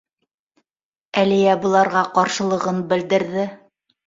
[1.23, 3.47] —Әлиә быларға ҡаршылығын белдерҙе.